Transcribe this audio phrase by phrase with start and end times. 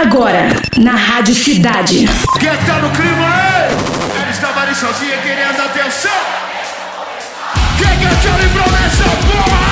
[0.00, 0.48] Agora,
[0.78, 2.08] na Rádio Cidade.
[2.38, 4.22] Quem tá no clima aí?
[4.22, 6.10] Ele estava ali sozinho querendo atenção.
[7.76, 9.70] Quem quer Charlie Brown nessa porra?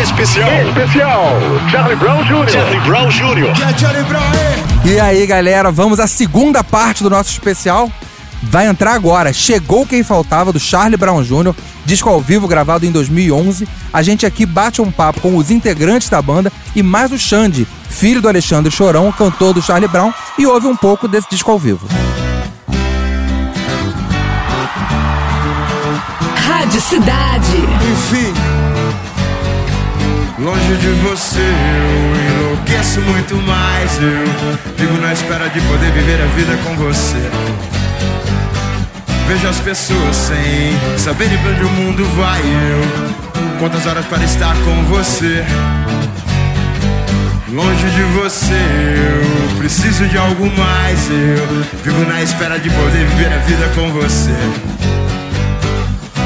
[0.00, 0.50] Especial.
[0.68, 1.36] Especial.
[1.70, 2.50] Charlie Brown Jr.
[2.50, 3.52] Charlie Brown Jr.
[3.54, 4.90] Quem é Charlie Brown aí?
[4.90, 7.92] E aí, galera, vamos à segunda parte do nosso especial.
[8.42, 9.32] Vai entrar agora.
[9.32, 11.54] Chegou quem faltava do Charlie Brown Jr.,
[11.84, 13.68] disco ao vivo gravado em 2011.
[13.92, 17.66] A gente aqui bate um papo com os integrantes da banda e mais o Xande,
[17.88, 21.58] filho do Alexandre Chorão, cantor do Charlie Brown, e ouve um pouco desse disco ao
[21.58, 21.88] vivo.
[26.36, 27.56] Rádio Cidade.
[27.92, 28.34] Enfim,
[30.38, 33.98] longe de você eu enlouqueço muito mais.
[34.00, 37.77] Eu vivo na espera de poder viver a vida com você.
[39.28, 42.40] Vejo as pessoas sem saberem pra onde o mundo vai.
[42.40, 45.44] Eu quantas horas para estar com você.
[47.52, 51.10] Longe de você, eu preciso de algo mais.
[51.10, 54.34] Eu vivo na espera de poder viver a vida com você.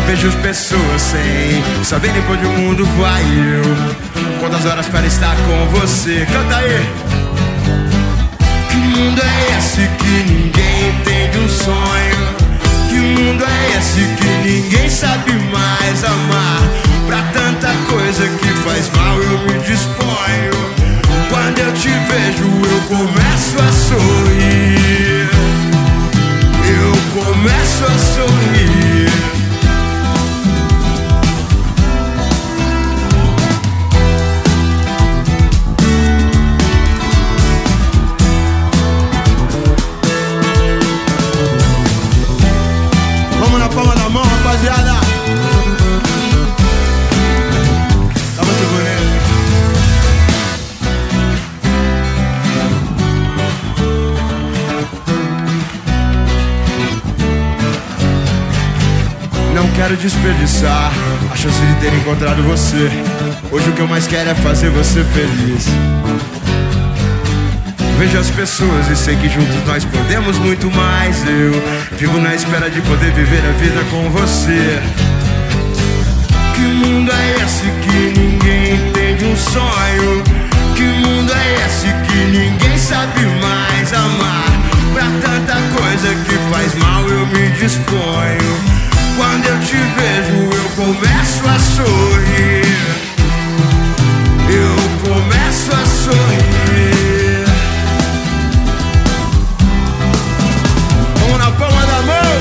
[0.06, 3.22] Vejo as pessoas sem saberem pra onde o mundo vai.
[3.22, 6.24] Eu quantas horas para estar com você.
[6.32, 6.88] Canta aí!
[8.70, 12.51] Que mundo é esse que ninguém entende um sonho?
[12.92, 16.60] Que mundo é esse que ninguém sabe mais amar?
[17.06, 20.52] Pra tanta coisa que faz mal eu me disponho.
[21.30, 25.30] Quando eu te vejo eu começo a sorrir.
[26.68, 29.41] Eu começo a sorrir.
[59.92, 60.90] Quero desperdiçar
[61.30, 62.90] a chance de ter encontrado você.
[63.50, 65.66] Hoje o que eu mais quero é fazer você feliz.
[67.98, 71.22] Vejo as pessoas e sei que juntos nós podemos muito mais.
[71.26, 74.80] Eu vivo na espera de poder viver a vida com você.
[76.54, 80.22] Que mundo é esse que ninguém entende um sonho?
[80.74, 84.46] Que mundo é esse que ninguém sabe mais amar?
[84.94, 88.72] Pra tanta coisa que faz mal eu me disponho.
[89.16, 92.64] Quando eu te vejo eu começo a sorrir.
[94.48, 97.44] Eu começo a sorrir.
[101.20, 102.32] Vamos na palma da mão.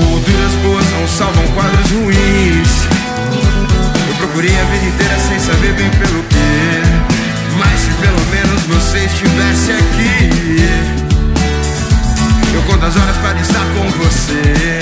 [0.00, 2.68] Molduras boas não salvam quadros ruins.
[4.08, 6.37] Eu procurei a vida inteira sem saber bem pelo que.
[8.88, 10.30] Você estivesse aqui,
[12.54, 14.80] eu conto as horas para estar com você.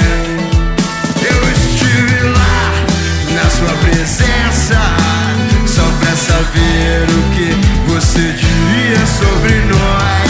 [1.28, 2.72] Eu estive lá
[3.34, 4.78] na sua presença,
[5.66, 7.50] só pra saber o que
[7.90, 10.25] você diria sobre nós.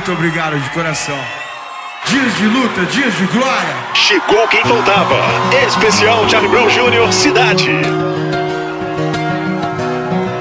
[0.00, 1.18] Muito obrigado de coração.
[2.06, 3.76] Dias de luta, dias de glória.
[3.92, 5.16] Chegou quem faltava.
[5.68, 7.12] Especial Charlie Brown Jr.
[7.12, 7.70] Cidade.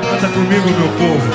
[0.09, 1.29] Canta comigo, meu povo.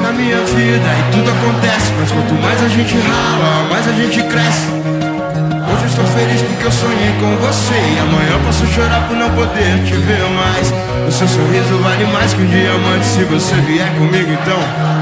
[0.00, 4.22] Na minha vida e tudo acontece, mas quanto mais a gente rala, mais a gente
[4.22, 4.68] cresce.
[4.70, 9.84] Hoje estou feliz porque eu sonhei com você E amanhã posso chorar por não poder
[9.84, 10.72] te ver mais
[11.06, 14.99] O seu sorriso vale mais que um diamante Se você vier comigo então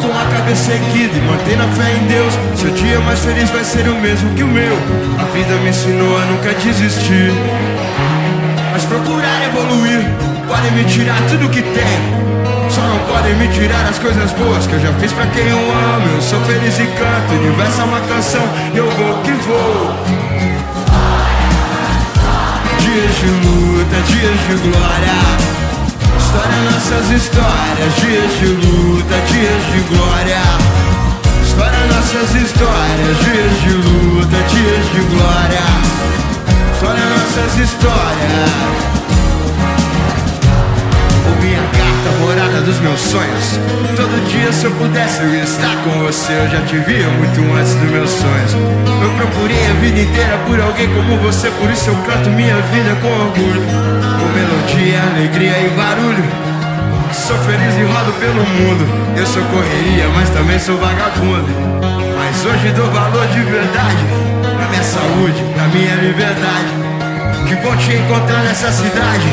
[0.00, 3.64] Com a cabeça erguida e mantendo a fé em Deus Seu dia mais feliz vai
[3.64, 4.76] ser o mesmo que o meu
[5.18, 7.32] A vida me ensinou a nunca desistir
[8.72, 10.04] Mas procurar evoluir
[10.46, 12.28] Podem me tirar tudo que tenho
[12.70, 15.58] só não podem me tirar as coisas boas que eu já fiz pra quem eu
[15.58, 16.06] amo.
[16.14, 18.42] Eu sou feliz e canto, o universo é uma canção
[18.74, 19.94] eu vou que vou.
[22.78, 25.48] Dias de luta, dias de glória.
[26.38, 27.96] História, nossas histórias.
[27.96, 30.40] Dias de luta, dias de glória.
[31.42, 33.18] História, nossas histórias.
[33.24, 35.64] Dias de luta, dias de glória.
[36.72, 38.50] História, nossas histórias.
[41.42, 43.58] minha carta, morada dos meus sonhos.
[43.96, 46.34] Todo dia, se eu pudesse, eu estar com você.
[46.34, 48.52] Eu já te via muito antes dos meus sonhos.
[49.02, 52.94] Eu procurei a vida inteira por alguém como você, por isso eu canto minha vida
[53.02, 54.27] com orgulho.
[54.38, 56.24] Melodia, alegria e barulho.
[57.12, 58.86] Sou feliz e rodo pelo mundo.
[59.16, 61.48] Eu sou correria, mas também sou vagabundo.
[62.16, 63.98] Mas hoje dou valor de verdade
[64.56, 66.70] pra minha saúde, pra minha liberdade.
[67.48, 69.26] Que bom te encontrar nessa cidade.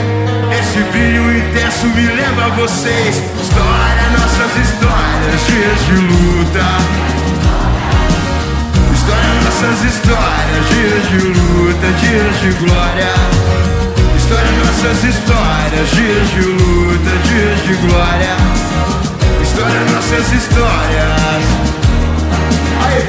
[0.60, 3.22] Esse brilho intenso me lembra vocês.
[3.40, 6.66] História, nossas histórias, dias de luta.
[8.92, 13.64] História, nossas histórias, dias de luta, dias de glória.
[14.25, 18.36] História, nossas histórias, dias de luta, dias de glória.
[19.39, 21.44] História, nossas histórias.
[22.81, 23.04] Aí.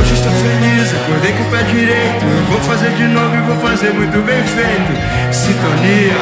[0.00, 2.24] Hoje estou feliz, acordei com o pé direito.
[2.50, 4.92] Vou fazer de novo e vou fazer muito bem feito.
[5.32, 6.14] Sintonia,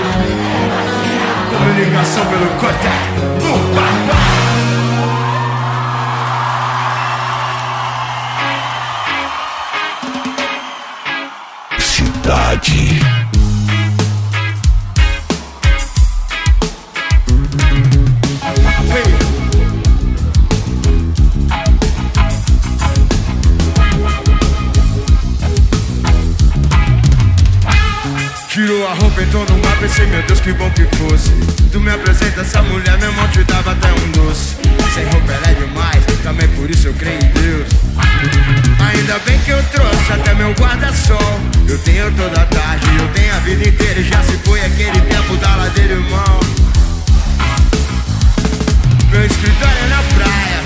[1.51, 3.23] comunicação pelo contato.
[11.79, 13.22] Cidade.
[30.13, 31.31] Meu Deus, que bom que fosse.
[31.73, 34.57] Tu me apresenta essa mulher, meu irmão te dava até um doce.
[34.95, 37.69] Sem roupa ela é demais, também por isso eu creio em Deus.
[38.79, 41.41] Ainda bem que eu trouxe até meu guarda-sol.
[41.67, 44.01] Eu tenho toda a tarde, eu tenho a vida inteira.
[44.01, 46.41] E já se foi aquele tempo da ladeira, irmão.
[49.11, 50.63] Meu escritório é na praia.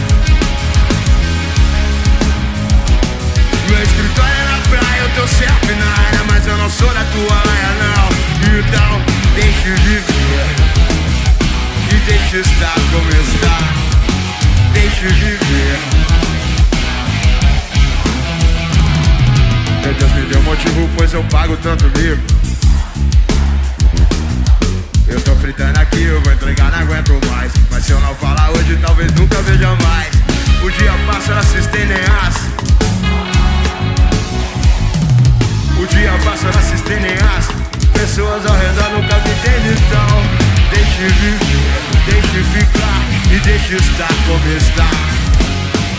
[3.69, 7.05] Meu escritório é na praia, eu tô sempre na área, mas eu não sou da
[7.05, 8.07] tua laia, não.
[8.59, 10.47] Então, deixa eu viver.
[11.93, 13.59] E deixa eu estar como está.
[14.73, 15.79] Deixa eu viver.
[19.85, 22.21] Meu Deus me deu motivo, pois eu pago tanto livro.
[25.07, 27.53] Eu tô fritando aqui, eu vou entregar, não aguento mais.
[27.71, 30.11] Mas se eu não falar hoje, talvez nunca veja mais.
[30.63, 32.07] O dia passa, ela se estende em.
[35.81, 37.66] O dia passa, ela se estende em.
[37.93, 40.47] Pessoas ao redor nunca me entendem, então.
[40.71, 43.03] Deixe viver, deixe ficar
[43.33, 44.91] e deixe estar como está.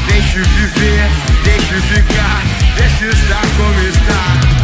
[0.07, 1.10] Deixe viver,
[1.44, 2.42] deixe ficar,
[2.78, 4.57] deixe estar como está.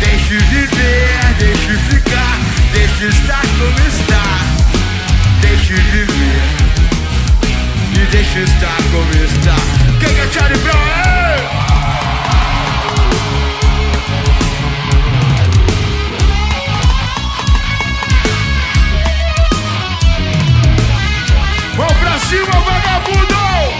[0.00, 2.38] Deixe viver, deixe ficar,
[2.72, 4.24] deixe estar como está.
[5.40, 6.60] Deixe viver
[7.94, 9.56] e deixe estar como está.
[10.00, 11.59] Quem é Charlie Brown?
[22.30, 23.79] Cima, vagabundo!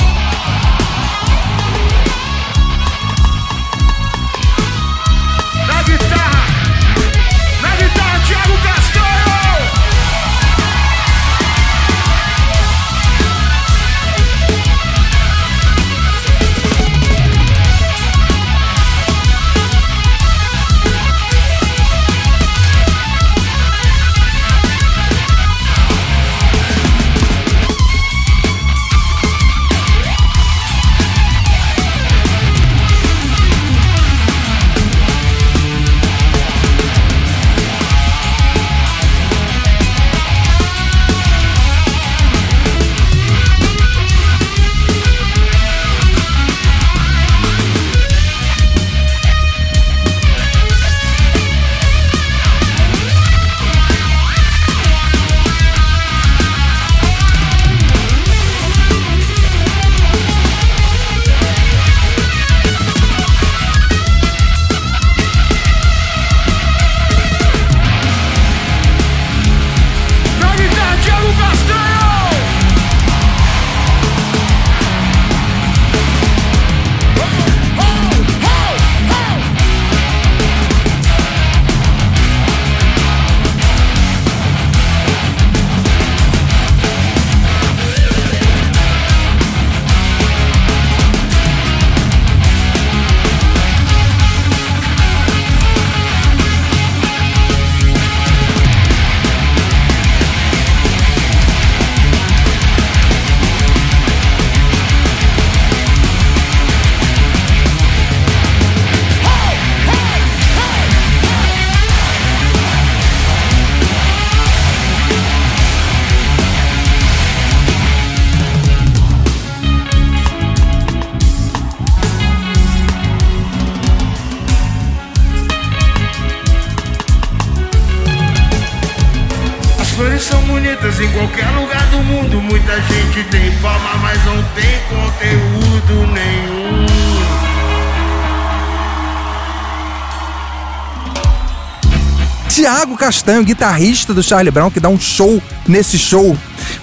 [143.10, 146.36] Castanho, guitarrista do Charlie Brown, que dá um show nesse show.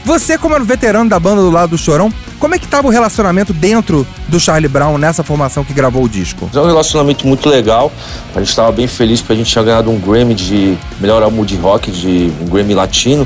[0.04, 2.86] Você, como era o veterano da banda do lado do Chorão, como é que tava
[2.86, 6.50] o relacionamento dentro do Charlie Brown nessa formação que gravou o disco?
[6.54, 7.94] É um relacionamento muito legal.
[8.36, 11.46] A gente estava bem feliz porque a gente tinha ganhado um Grammy de melhor álbum
[11.46, 13.26] de rock, de um Grammy latino.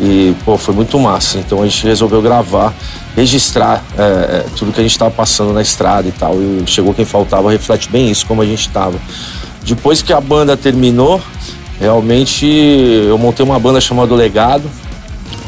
[0.00, 1.36] E, pô, foi muito massa.
[1.36, 2.72] Então a gente resolveu gravar,
[3.14, 6.34] registrar é, é, tudo que a gente estava passando na estrada e tal.
[6.40, 8.98] E chegou quem faltava, reflete bem isso, como a gente estava.
[9.62, 11.20] Depois que a banda terminou,
[11.80, 14.70] realmente eu montei uma banda chamada Legado,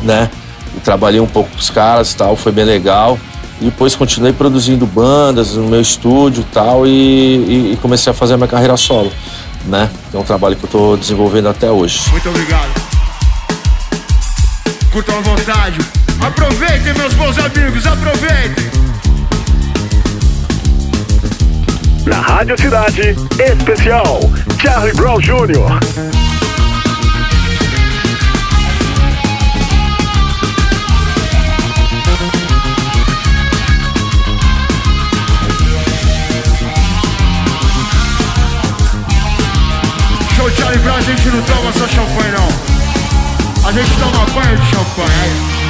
[0.02, 0.30] né?
[0.76, 3.18] E trabalhei um pouco com os caras e tal, foi bem legal.
[3.60, 8.34] E depois continuei produzindo bandas no meu estúdio e tal, e, e, comecei a fazer
[8.34, 9.12] a minha carreira solo,
[9.66, 9.90] né?
[10.14, 12.00] É um trabalho que eu tô desenvolvendo até hoje.
[12.10, 12.70] Muito obrigado.
[14.92, 15.78] Curtam à vontade.
[16.20, 18.70] Aproveitem, meus bons amigos, aproveitem.
[22.06, 24.20] Na Rádio Cidade, especial
[24.60, 26.19] Charlie Brown Jr.
[40.50, 42.48] Show Charlie Brown, a gente não toma só champanhe não.
[43.68, 45.60] A gente toma banho de champanhe.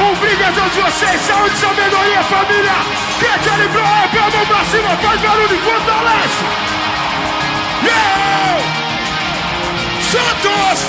[0.00, 2.72] Um brinde a todos vocês, saúde, sabedoria, família.
[3.18, 6.44] Que é Charlie Brown, é pé, mão pra cima, faz barulho fortalece.
[7.84, 8.62] Yeah!
[10.02, 10.86] Santos!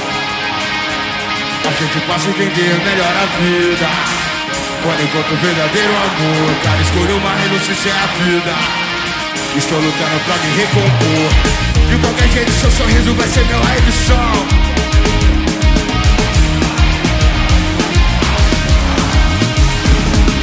[1.65, 4.28] A gente passa a entender melhor a vida.
[4.81, 8.55] Quando encontro o verdadeiro amor, cara, escolho uma renúncia sem a vida.
[9.57, 11.29] Estou lutando pra me recompor.
[11.89, 13.59] De qualquer jeito, seu sorriso vai ser meu
[13.91, 14.47] sol.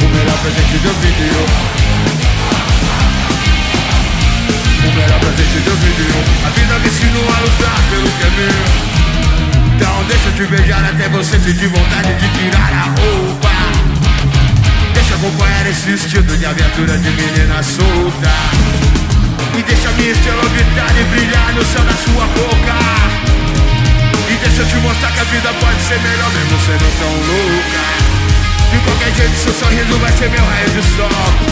[0.03, 1.47] O melhor presente me deu.
[4.85, 6.19] O melhor presente me deu.
[6.45, 8.87] A vida me ensinou a lutar pelo que é meu.
[9.77, 13.46] Então deixa eu te beijar até você sentir vontade de tirar a roupa.
[15.27, 18.31] Acompanhar esse estilo de aventura de menina solta.
[19.59, 22.77] E deixa minha estrela orbitar e brilhar no céu da sua boca.
[24.31, 28.07] E deixa eu te mostrar que a vida pode ser melhor mesmo sendo tão louca.
[28.71, 31.46] De qualquer jeito, seu sorriso vai ser meu raio de sol.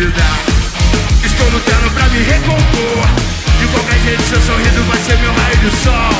[0.00, 0.24] Vida.
[1.22, 3.04] Estou lutando pra me recompor.
[3.60, 6.14] De qualquer jeito, seu sorriso vai ser meu raio de sol.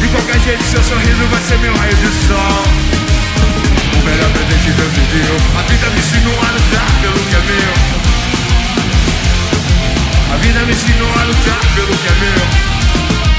[0.00, 2.62] De qualquer jeito, seu sorriso vai ser meu raio de sol.
[3.90, 5.34] O melhor presente Deus me deu.
[5.58, 7.72] A vida me ensinou a lutar pelo que é meu.
[10.30, 12.42] A vida me ensinou a lutar pelo que é meu.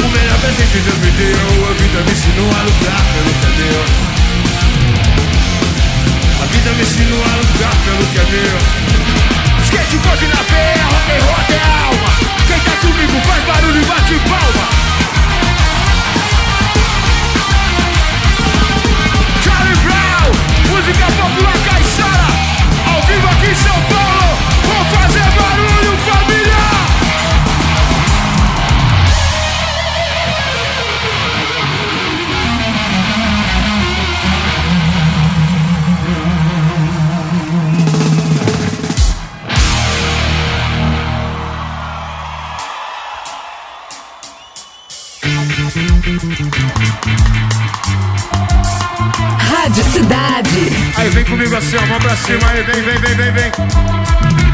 [0.03, 1.47] O melhor presente Deus me deu.
[1.69, 4.24] A vida me ensinou a lutar pelo que é meu.
[6.65, 8.57] Vida me ensinou a lutar pelo que é meu.
[9.65, 12.09] Skate, pode na veia, rock and roll até a alma.
[12.47, 14.65] Quem tá comigo faz barulho e bate palma.
[19.43, 20.31] Charlie Brown,
[20.71, 22.27] música popular caiçara,
[22.87, 23.94] ao vivo aqui em São Paulo.
[49.37, 50.71] Rádio Cidade.
[50.95, 54.44] Aí vem comigo assim, ó, mão pra cima aí, vem, vem, vem, vem, vem.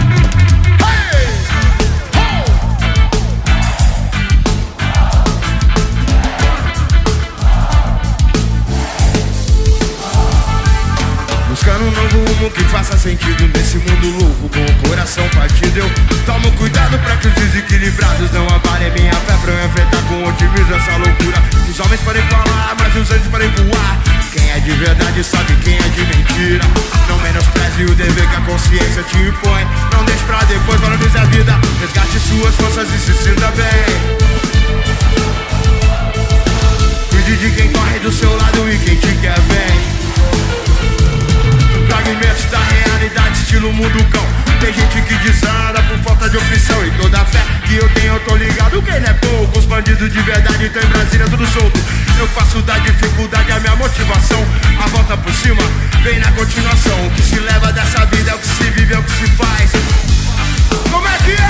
[12.41, 15.89] Rumo que faça sentido nesse mundo louco Com o coração partido eu
[16.25, 20.75] tomo cuidado pra que os desequilibrados não abalem minha fé Pra eu enfrentar com otimismo
[20.75, 21.41] essa loucura.
[21.69, 23.99] Os homens podem falar, mas os anjos podem voar.
[24.31, 26.63] Quem é de verdade sabe quem é de mentira.
[27.07, 29.65] Não menospreze o dever que a consciência te impõe.
[29.93, 31.59] Não deixe pra depois, valorize a vida.
[31.79, 33.85] Resgate suas forças e se sinta bem.
[37.09, 40.10] Cuide de quem corre do seu lado e quem te quer bem
[41.91, 44.25] Fragmentos da realidade, estilo mundo cão
[44.61, 46.87] Tem gente que desanda por falta de opção.
[46.87, 49.65] E toda a fé que eu tenho, eu tô ligado Quem não é pouco, os
[49.65, 51.77] bandidos de verdade Estão em Brasília, tudo solto.
[52.17, 54.41] Eu faço da dificuldade a minha motivação.
[54.81, 55.61] A volta por cima,
[56.01, 57.07] vem na continuação.
[57.07, 59.27] O que se leva dessa vida é o que se vive, é o que se
[59.31, 59.71] faz.
[60.89, 61.40] Como é que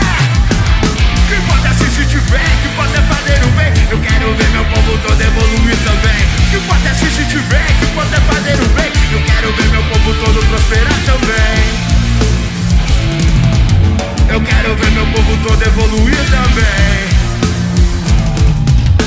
[15.72, 17.10] evoluir também.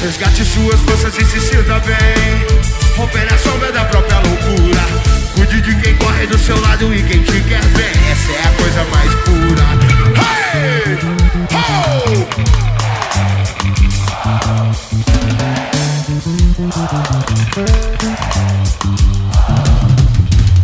[0.03, 2.47] Resgate suas forças e se sinta bem.
[2.97, 4.81] Rompendo a sombra da própria loucura.
[5.35, 7.93] Cuide de quem corre do seu lado e quem te quer bem.
[8.11, 9.65] Essa é a coisa mais pura.
[10.55, 10.99] Hey!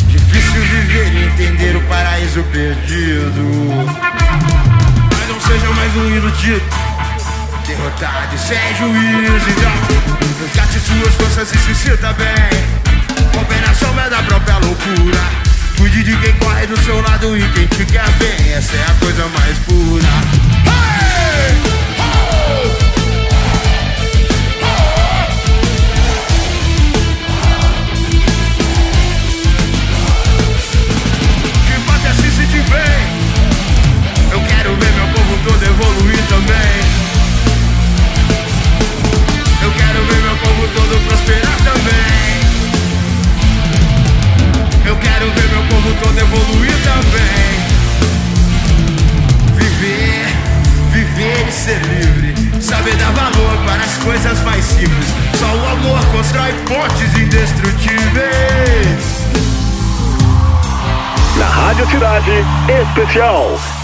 [0.09, 4.70] Difícil viver e entender o paraíso perdido
[5.41, 6.65] não seja mais um iludido
[7.67, 12.71] Derrotado e sem juízo Então resgate suas forças e se sinta bem.
[13.69, 15.21] A sombra da própria loucura.
[15.77, 18.53] Cuide de quem corre do seu lado e quem te quer bem.
[18.53, 20.09] Essa é a coisa mais pura.
[20.67, 21.80] Hey!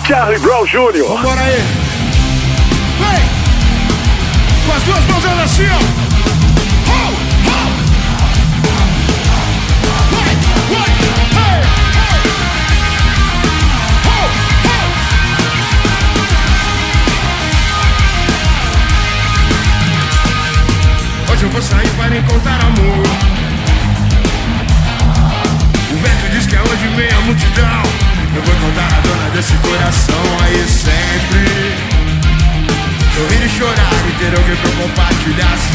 [0.06, 1.02] Charlie Brown Jr.
[1.02, 1.56] Vambora aí!
[3.00, 3.24] Vem!
[4.64, 6.25] Com as duas mãos assim, ó!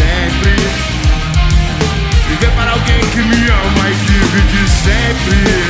[0.01, 0.55] Sempre.
[2.29, 5.60] Viver para alguém que me ama e vive sempre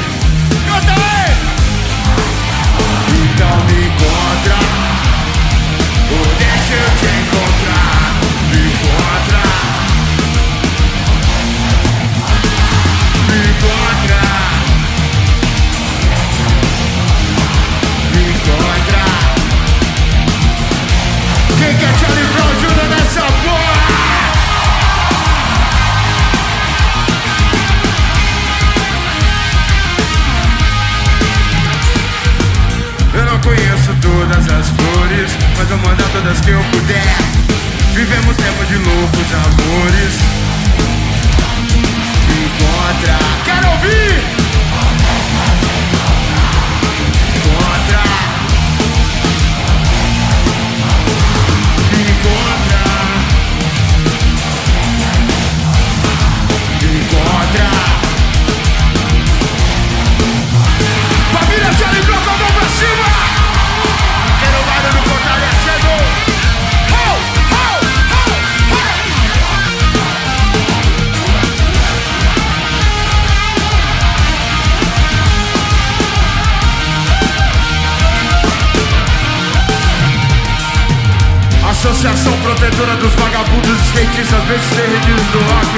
[83.92, 85.74] Skatistas Redes do Rock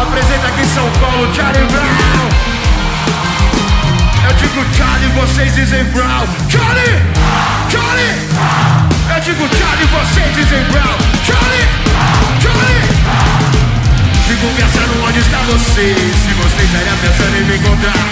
[0.00, 2.28] Apresenta aqui em São Paulo Charlie Brown
[4.28, 6.24] Eu digo Charlie, vocês dizem Brown.
[6.48, 7.02] Charlie!
[7.68, 8.14] Charlie!
[9.10, 10.96] Eu digo Charlie, vocês dizem Brown.
[11.26, 11.66] Charlie!
[12.38, 12.82] Charlie!
[14.28, 18.06] Fico pensando onde está você Se você estaria pensando em me encontrar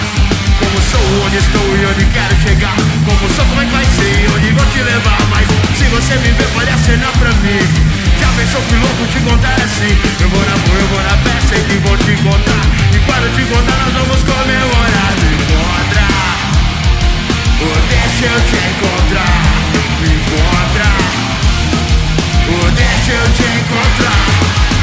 [0.59, 4.29] Como sou, onde estou e onde quero chegar Como sou, como é que vai ser,
[4.35, 8.61] onde vou te levar Mas se você me ver, pode acenar pra mim Já pensou
[8.61, 11.97] que louco te contar assim Eu vou na rua, eu vou na festa, que vou
[11.97, 12.63] te contar.
[12.93, 15.11] E quando te contar nós vamos comemorar.
[15.21, 16.05] Me encontra
[17.65, 19.35] Ou deixa eu te encontrar.
[20.01, 20.89] Me encontra
[22.53, 24.21] Ou deixa eu te encontrar.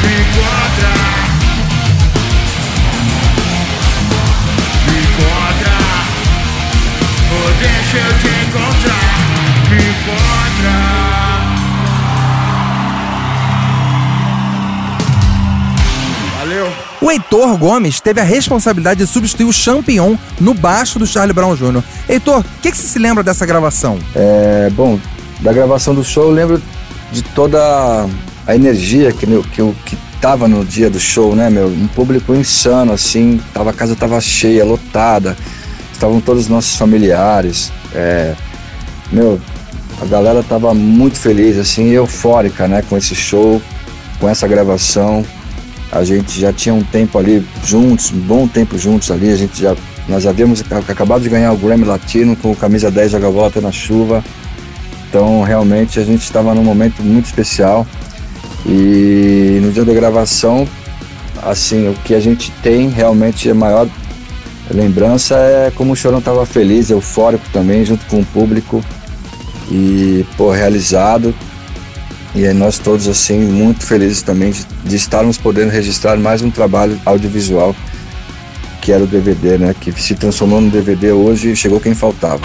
[0.03, 0.93] Me encontra.
[4.85, 5.77] Me encontra
[7.31, 9.07] Ou deixa eu te encontrar.
[9.69, 10.98] Me encontra
[17.09, 21.55] O Heitor Gomes teve a responsabilidade de substituir o Champion no baixo do Charlie Brown
[21.55, 21.81] Jr.
[22.07, 23.97] Heitor, o que, que você se lembra dessa gravação?
[24.13, 24.99] É, bom,
[25.39, 26.61] da gravação do show eu lembro
[27.11, 28.05] de toda
[28.45, 31.65] a energia que, meu, que, eu, que tava no dia do show, né, meu?
[31.65, 35.35] Um público insano, assim, tava, a casa tava cheia, lotada,
[35.91, 38.35] estavam todos os nossos familiares, é,
[39.11, 39.41] meu,
[39.99, 43.59] a galera tava muito feliz, assim, eufórica, né, com esse show,
[44.19, 45.25] com essa gravação.
[45.91, 49.61] A gente já tinha um tempo ali juntos, um bom tempo juntos ali, a gente
[49.61, 49.75] já,
[50.07, 54.23] nós havíamos acabado de ganhar o Grammy Latino com camisa 10 Joga Volta na Chuva,
[55.09, 57.87] então realmente a gente estava num momento muito especial.
[58.65, 60.67] E no dia da gravação,
[61.41, 63.87] assim, o que a gente tem realmente a maior
[64.69, 68.83] lembrança é como o Chorão estava feliz, eufórico também, junto com o público
[69.71, 71.33] e, pô, realizado.
[72.35, 76.99] E nós todos, assim, muito felizes também de, de estarmos podendo registrar mais um trabalho
[77.05, 77.75] audiovisual,
[78.81, 79.75] que era o DVD, né?
[79.79, 82.41] Que se transformou no DVD hoje e chegou quem faltava.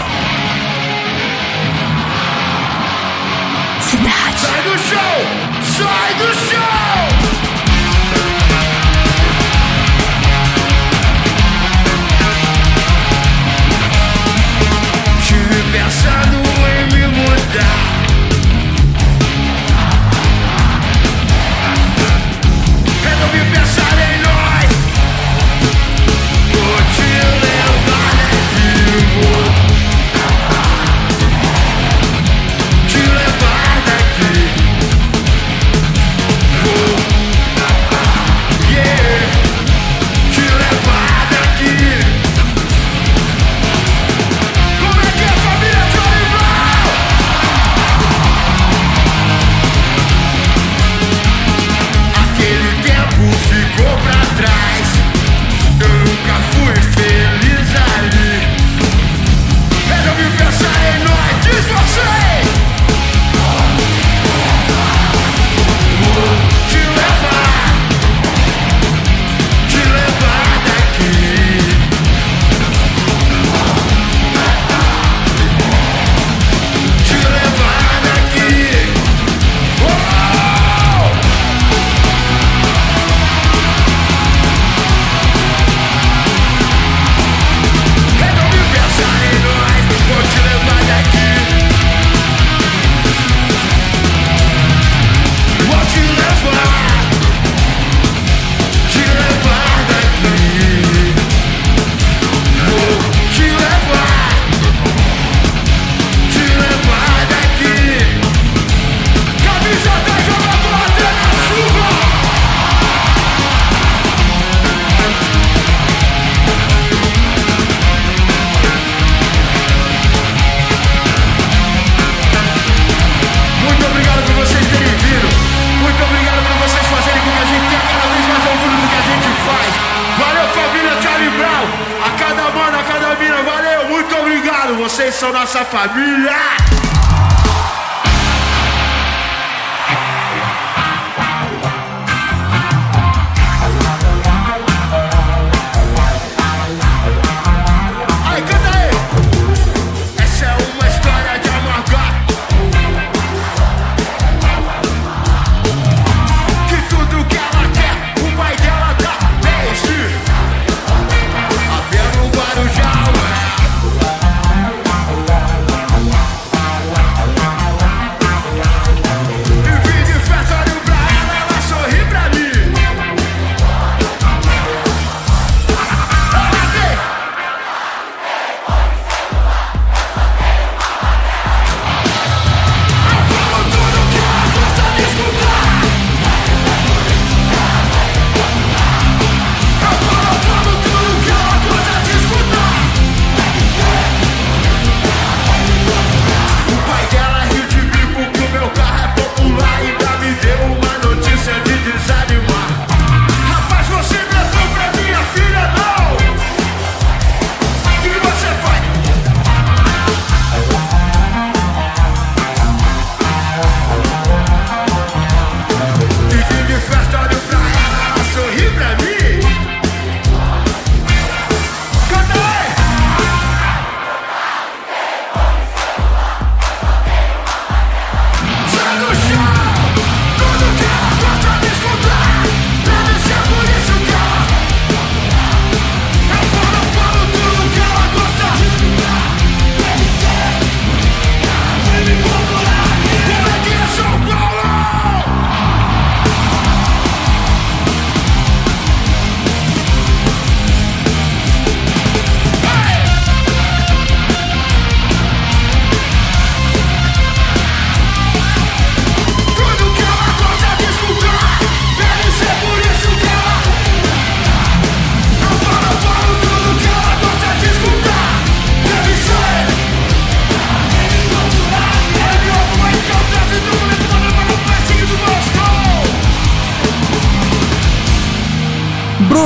[135.05, 136.94] Vocês nossa família.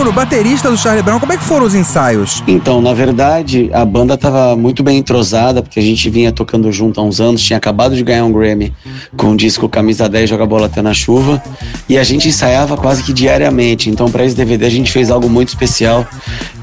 [0.09, 2.43] Bruno, baterista do Charlie Brown, como é que foram os ensaios?
[2.47, 6.99] Então, na verdade, a banda estava muito bem entrosada, porque a gente vinha tocando junto
[6.99, 8.73] há uns anos, tinha acabado de ganhar um Grammy
[9.15, 11.41] com o disco Camisa 10 Joga Bola Até na Chuva,
[11.87, 13.89] e a gente ensaiava quase que diariamente.
[13.89, 16.05] Então, para esse DVD, a gente fez algo muito especial,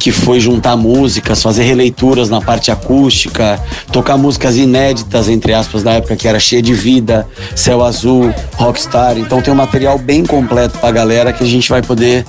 [0.07, 5.95] que foi juntar músicas, fazer releituras na parte acústica, tocar músicas inéditas, entre aspas, da
[5.95, 9.19] época que era cheia de vida, Céu Azul, Rockstar.
[9.19, 12.25] Então, tem um material bem completo pra galera que a gente vai poder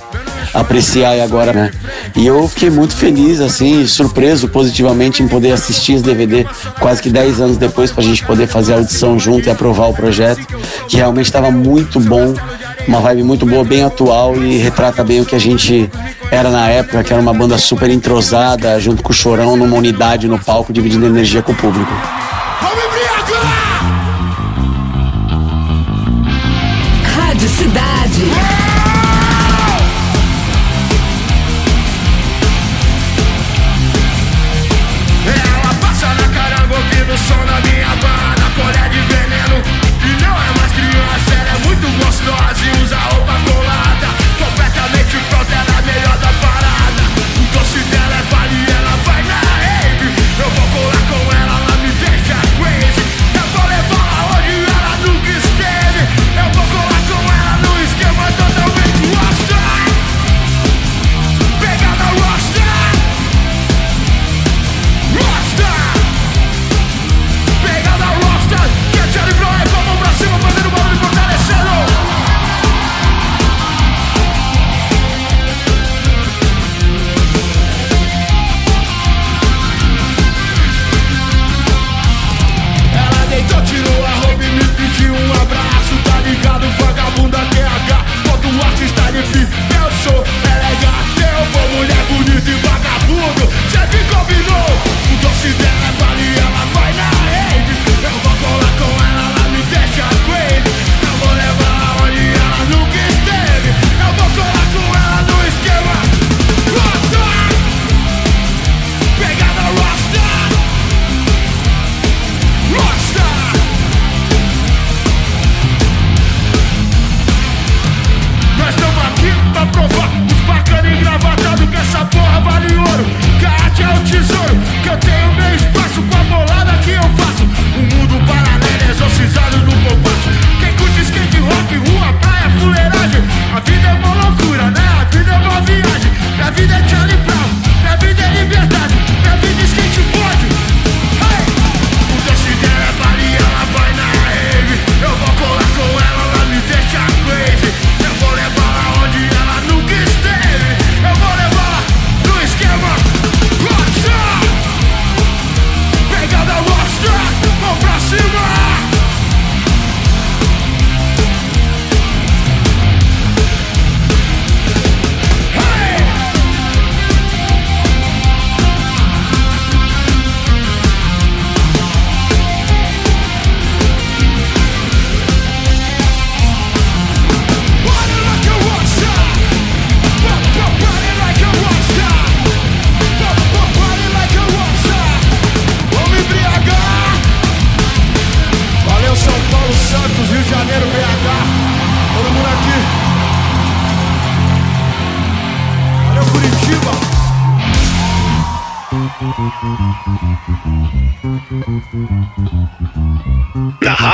[0.52, 1.70] apreciar agora, né?
[2.16, 6.44] E eu fiquei muito feliz, assim, surpreso positivamente em poder assistir esse DVD
[6.80, 9.94] quase que 10 anos depois pra gente poder fazer a audição junto e aprovar o
[9.94, 10.44] projeto,
[10.88, 12.34] que realmente estava muito bom,
[12.88, 15.88] uma vibe muito boa, bem atual e retrata bem o que a gente
[16.30, 20.26] era na época, que era uma banda super entrosada, junto com o Chorão, numa unidade
[20.26, 21.92] no palco, dividindo energia com o público.
[27.04, 28.24] Rádio Cidade.
[35.26, 40.27] Ela passa na caranga ouvindo o som da minha banda Colher de veneno
[41.98, 43.57] gostosa E usa roupa colada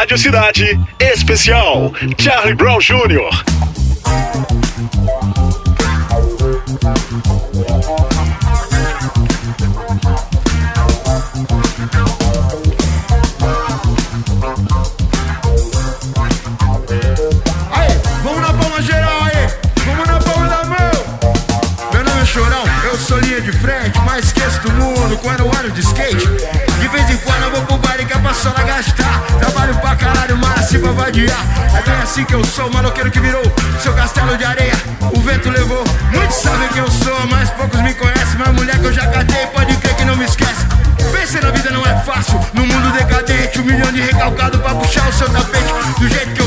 [0.05, 3.54] Rádio Cidade, especial Charlie Brown Jr.
[42.15, 43.61] fácil, no mundo decadente.
[43.61, 45.65] Um milhão de recalcado pra puxar o seu tapete.
[45.99, 46.43] Do jeito que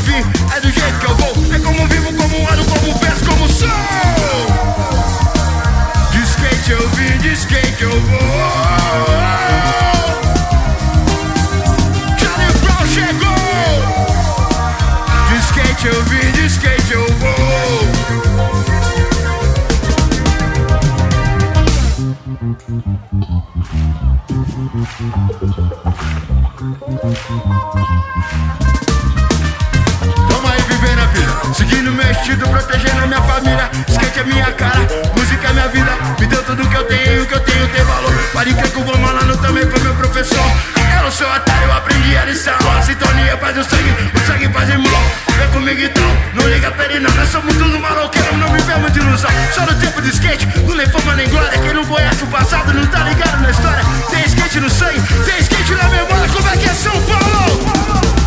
[40.17, 40.51] professor.
[40.95, 42.55] Eu não sou otário, eu aprendi a lição.
[42.75, 44.91] A sintonia faz o sangue, o sangue faz irmão.
[45.37, 47.11] Vem comigo então, não liga pra ele não.
[47.13, 49.29] Nós somos tudo maloqueiro, não vivemos de ilusão.
[49.53, 51.59] Só no tempo do skate, não nem fama nem glória.
[51.59, 53.83] Quem não conhece o passado não tá ligado na história.
[54.09, 56.27] Tem skate no sangue, tem skate na memória.
[56.33, 57.59] Como é que é São Paulo?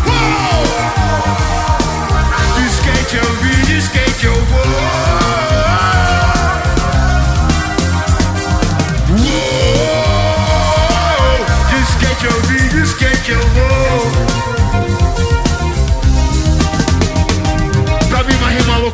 [0.07, 1.60] Uou!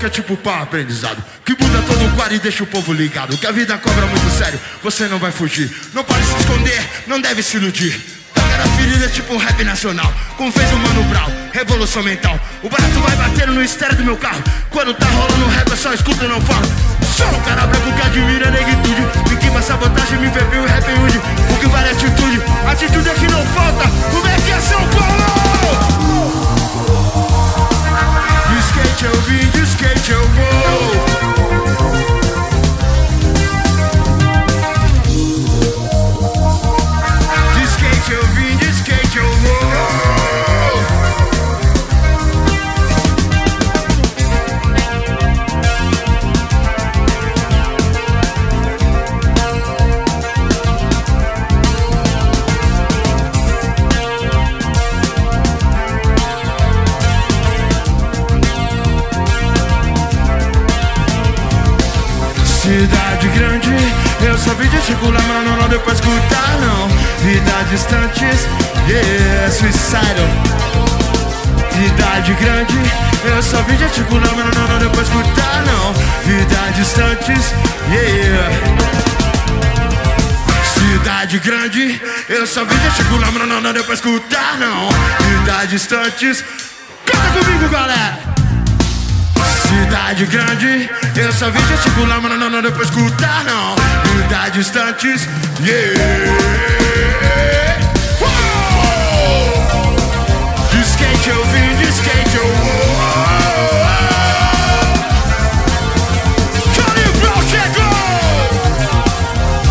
[0.08, 1.22] É tipo pau aprendizado.
[1.46, 3.38] Que muda todo o quadro e deixa o povo ligado.
[3.38, 5.70] Que a vida cobra muito sério, você não vai fugir.
[5.94, 8.00] Não pode se esconder, não deve se iludir.
[8.34, 10.12] Toca na ferida tipo um rap nacional.
[10.38, 12.40] Como fez o Mano Brown, revolução mental.
[12.64, 14.42] O barato vai batendo no estéreo do meu carro.
[14.70, 16.68] Quando tá rolando rap eu só escuto e não falo.
[17.16, 19.30] Sou um cara branco que admira a negritude.
[19.30, 21.20] Me queima sabotagem, me bebeu e rap hoje
[21.52, 23.84] O que vale é atitude, atitude é que não falta.
[23.84, 26.07] É que é São Paulo?
[28.78, 31.37] Skate eu vim, de skate eu vou.
[64.48, 66.88] Eu só vi de circular, mas não, deu pra escutar, não.
[67.26, 68.48] Vidas distantes,
[68.88, 70.04] yeah, suicidal.
[71.74, 72.76] Cidade grande,
[73.26, 75.94] eu só vi de circular, mas não, deu pra escutar, não.
[76.24, 77.54] Vidas distantes,
[77.92, 78.50] yeah.
[80.74, 84.90] Cidade grande, eu só vi de circular, mas não, deu pra escutar, não.
[85.28, 86.44] Vidas distantes,
[87.06, 88.18] canta comigo, galera.
[89.68, 93.97] Cidade grande, eu só vi gesticular, mas não, não deu pra escutar, não.
[94.28, 95.26] Cidade distantes,
[95.62, 95.96] yeah.
[98.20, 98.28] Uou!
[101.30, 102.96] Eu vim, de skate eu vou.
[106.74, 108.52] Johnny Brown chegou!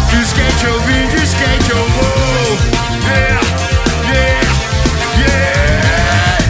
[0.09, 0.16] De
[0.64, 2.59] eu vim, de skate eu vou.
[3.04, 3.40] Yeah,
[4.09, 4.40] yeah,
[5.18, 6.40] yeah.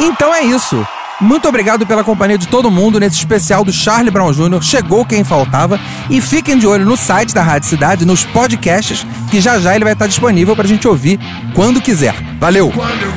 [0.00, 0.86] Então é isso.
[1.20, 4.62] Muito obrigado pela companhia de todo mundo nesse especial do Charlie Brown Jr.
[4.62, 5.78] Chegou quem faltava.
[6.08, 9.84] E fiquem de olho no site da Rádio Cidade, nos podcasts, que já já ele
[9.84, 11.20] vai estar disponível pra gente ouvir
[11.54, 12.14] quando quiser.
[12.38, 12.70] Valeu!
[12.70, 13.12] Quando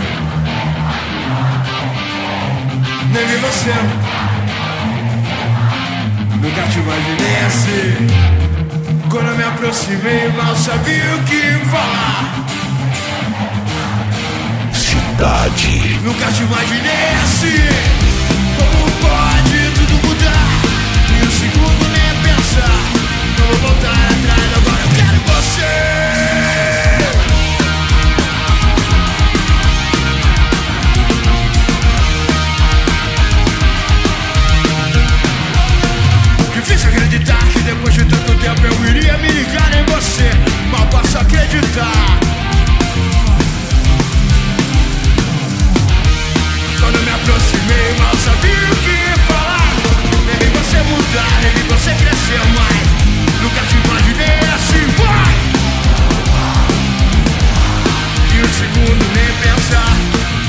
[3.13, 3.71] vi você
[7.45, 8.07] assim
[9.09, 12.52] Quando me aproximei mal sabia o que falar
[15.23, 17.69] Nunca te imaginei assim.
[18.57, 20.49] Como pode tudo mudar?
[21.07, 22.81] E um segundo nem pensar.
[23.39, 25.73] Não vou voltar atrás, agora eu quero você.
[36.53, 40.29] Difícil acreditar que depois de tanto tempo eu iria me ligar em você.
[40.69, 42.19] Mal posso acreditar
[47.23, 48.97] aproximei, mal sabia o que
[49.31, 49.73] falar.
[50.25, 52.87] Nem vi você mudar, nem vi você crescer mais.
[53.41, 55.33] Nunca te imaginei assim, vai!
[58.35, 59.93] E o segundo nem pensar,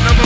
[0.05, 0.24] não vou